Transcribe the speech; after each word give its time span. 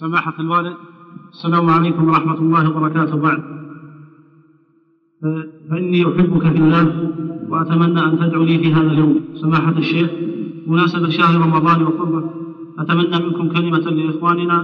سماحة 0.00 0.34
الوالد 0.40 0.76
السلام 1.32 1.70
عليكم 1.70 2.08
ورحمة 2.08 2.38
الله 2.38 2.70
وبركاته. 2.70 3.16
بعد 3.16 3.42
فإني 5.70 6.02
أحبك 6.02 6.42
في 6.42 6.58
الله 6.58 7.12
وأتمنى 7.48 8.00
أن 8.04 8.18
تدعو 8.18 8.42
لي 8.42 8.58
في 8.58 8.74
هذا 8.74 8.90
اليوم. 8.92 9.20
سماحة 9.34 9.78
الشيخ 9.78 10.10
مناسبة 10.66 11.08
شهر 11.08 11.40
رمضان 11.40 11.82
وقربة 11.82 12.30
أتمنى 12.78 13.26
منكم 13.26 13.48
كلمة 13.48 13.78
لإخواننا 13.78 14.58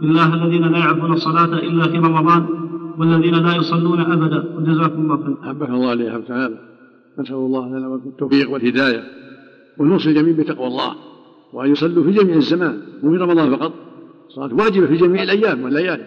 بالله 0.00 0.34
الذين 0.34 0.64
لا 0.72 0.78
يعرفون 0.78 1.12
الصلاة 1.12 1.52
إلا 1.68 1.84
في 1.88 1.98
رمضان 1.98 2.46
والذين 2.98 3.34
لا 3.34 3.56
يصلون 3.56 4.00
أبدا. 4.00 4.56
وجزاكم 4.56 5.00
الله 5.02 5.16
خيرا. 5.16 5.36
أحبك 5.44 5.70
الله 5.70 5.94
لي 5.94 6.22
تعالى 6.28 6.58
نسأل 7.18 7.34
الله 7.34 7.68
لنا 7.68 7.94
التوفيق 7.94 8.50
والهداية 8.50 9.02
ونوصي 9.78 10.08
الجميع 10.08 10.36
بتقوى 10.36 10.66
الله 10.66 10.94
وأن 11.52 11.70
يصلوا 11.70 12.04
في 12.04 12.10
جميع 12.10 12.36
الزمان 12.36 12.76
مو 13.02 13.10
في 13.10 13.16
رمضان 13.16 13.56
فقط. 13.56 13.72
الصلاة 14.32 14.54
واجبة 14.54 14.86
في 14.86 14.96
جميع 14.96 15.22
الأيام 15.22 15.64
والليالي. 15.64 16.04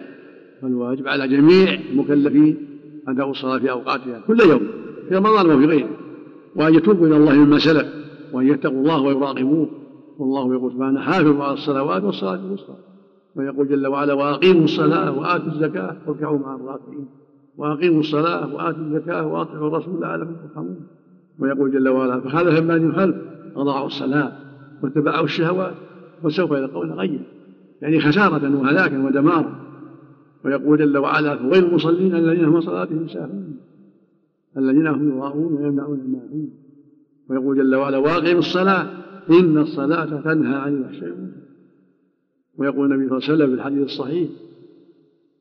فالواجب 0.62 1.08
على 1.08 1.28
جميع 1.28 1.78
المكلفين 1.92 2.56
أداء 3.08 3.30
الصلاة 3.30 3.58
في 3.58 3.70
أوقاتها 3.70 4.20
كل 4.26 4.40
يوم 4.40 4.68
في 5.08 5.16
رمضان 5.16 5.46
وفي 5.46 5.66
غيره 5.66 5.88
وأن 6.56 6.74
يتوبوا 6.74 7.06
إلى 7.06 7.16
الله 7.16 7.34
مما 7.34 7.58
سلف 7.58 7.86
وأن 8.32 8.46
يتقوا 8.46 8.80
الله 8.80 9.00
ويراقبوه. 9.02 9.68
والله 10.18 10.54
يقول 10.54 10.72
سبحانه 10.72 11.00
حافظوا 11.00 11.44
على 11.44 11.54
الصلوات 11.54 12.02
والصلاة 12.02 12.34
الوسطى. 12.34 12.74
ويقول 13.36 13.68
جل 13.68 13.86
وعلا 13.86 14.12
وأقيموا 14.12 14.64
الصلاة 14.64 15.18
وآتوا 15.18 15.52
الزكاة 15.52 15.96
واركعوا 16.06 16.38
مع 16.38 16.54
الراكعين. 16.54 17.08
وأقيموا 17.56 18.00
الصلاة 18.00 18.54
وآتوا 18.54 18.82
الزكاة 18.82 19.26
وأطيعوا 19.26 19.68
الرسول 19.68 20.00
لعلكم 20.00 20.36
ترحمون. 20.48 20.86
ويقول 21.38 21.72
جل 21.72 21.88
وعلا 21.88 22.20
فخالف 22.20 22.60
من 22.60 22.90
يخالف 22.90 23.16
أضاعوا 23.56 23.86
الصلاة 23.86 24.32
واتبعوا 24.82 25.24
الشهوات 25.24 25.74
وسوف 26.22 26.50
يلقون 26.50 26.92
غيا. 26.92 27.35
يعني 27.82 28.00
خسارة 28.00 28.56
وهلاكا 28.56 29.04
ودمارا 29.04 29.66
ويقول 30.44 30.78
جل 30.78 30.98
وعلا 30.98 31.34
غير 31.34 31.68
المصلين 31.68 32.14
الذين 32.14 32.44
هم 32.44 32.60
صلاتهم 32.60 33.08
ساهون. 33.08 33.56
الذين 34.56 34.86
هم 34.86 35.08
يراءون 35.08 35.52
ويمنعون 35.52 36.00
الماعون. 36.00 36.50
ويقول 37.30 37.56
جل 37.56 37.74
وعلا 37.74 37.98
واقيموا 37.98 38.38
الصلاة. 38.38 38.86
إن 39.30 39.58
الصلاة 39.58 40.20
تنهى 40.20 40.56
عن 40.56 40.72
الفحشاء 40.72 41.16
ويقول 42.58 42.92
النبي 42.92 43.08
صلى 43.08 43.18
الله 43.18 43.28
عليه 43.28 43.34
وسلم 43.34 43.46
في 43.46 43.54
الحديث 43.54 43.84
الصحيح 43.84 44.28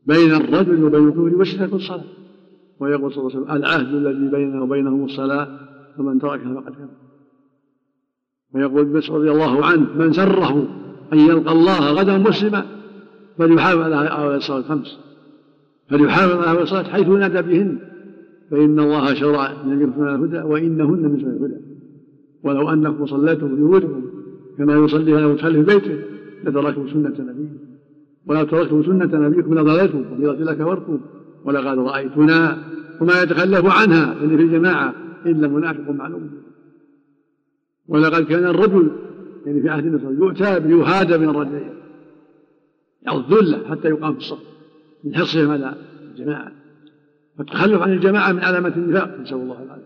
بين 0.06 0.32
الرجل 0.32 0.84
وبين 0.84 1.08
الكفر 1.08 1.36
والشرك 1.36 1.74
الصلاة. 1.74 2.04
ويقول 2.80 3.14
صلى 3.14 3.22
الله 3.22 3.32
عليه 3.32 3.42
وسلم 3.42 3.56
العهد 3.58 3.96
الذي 3.96 4.32
بيننا 4.32 4.62
وبينهم 4.62 5.04
الصلاة 5.04 5.60
فمن 5.98 6.20
تركها 6.20 6.54
فقد 6.54 6.72
كفر. 6.72 6.88
ويقول 8.56 8.80
ابن 8.80 8.96
رضي 8.96 9.32
الله 9.32 9.66
عنه 9.66 9.98
من 9.98 10.14
سره 10.14 10.85
أن 11.14 11.20
يلقى 11.20 11.52
الله 11.52 11.92
غدا 11.92 12.18
مسلما 12.18 12.66
فليحافظ 13.38 13.92
على 13.94 14.36
الصلاة 14.36 14.60
الخمس. 14.60 15.00
فليحافظ 15.90 16.48
على 16.48 16.62
الصلاة 16.62 16.84
حيث 16.84 17.08
نادى 17.08 17.42
بهن. 17.42 17.80
فإن 18.52 18.80
الله 18.80 19.14
شرع 19.14 19.64
من 19.64 19.82
الهدى 19.84 20.38
وإنهن 20.40 21.02
من 21.02 21.20
سنة 21.20 21.30
الهدى 21.30 21.58
ولو 22.44 22.70
أنكم 22.70 23.06
صليتم 23.06 23.50
في 23.50 23.56
بيوتكم 23.56 24.02
كما 24.58 24.74
يصلي 24.74 25.16
هذا 25.16 25.36
في 25.36 25.64
بيته 25.64 26.00
لتركتم 26.44 26.88
سنة 26.88 27.10
نبيكم 27.20 27.58
ولو 28.28 28.44
تركتم 28.44 28.84
سنة 28.84 29.28
نبيكم 29.28 29.60
لضللتم 29.60 30.04
وفي 30.12 30.44
لكفرتم 30.44 31.00
ولقد 31.46 31.78
رأيتنا 31.78 32.58
وما 33.02 33.22
يتخلف 33.24 33.66
عنها 33.66 34.14
يعني 34.14 34.38
في 34.38 34.44
الجماعة 34.44 34.94
إلا 35.26 35.48
منافق 35.48 35.90
معلوم. 35.90 36.30
ولقد 37.88 38.24
كان 38.24 38.46
الرجل 38.46 38.92
يعني 39.46 39.62
في 39.62 39.70
عهد 39.70 39.86
النبي 39.86 40.06
يؤتى 40.06 40.60
بيهادى 40.60 41.18
من 41.18 41.30
الرجلين. 41.30 41.74
أو 43.08 43.20
الذلة 43.20 43.70
حتى 43.70 43.88
يقام 43.88 44.14
في 44.14 44.20
الصف 44.20 44.40
من 45.04 45.16
حرصهم 45.16 45.52
على 45.52 45.76
الجماعة. 46.02 46.52
فالتخلف 47.38 47.82
عن 47.82 47.92
الجماعة 47.92 48.32
من 48.32 48.40
علامة 48.40 48.74
النفاق 48.76 49.20
نسأل 49.20 49.38
الله 49.38 49.64
العافية. 49.64 49.86